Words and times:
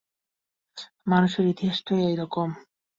মানুষের 1.07 1.45
ইতিহাসটাই 1.47 2.01
এইরকম। 2.09 2.49